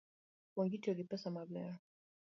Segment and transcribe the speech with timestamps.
[0.53, 1.73] Puonjri tiyo gi pesa maber